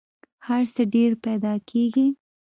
[0.47, 2.07] هر څه ډېر پیدا کېږي.